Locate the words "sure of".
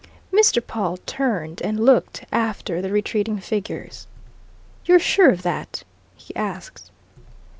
4.97-5.43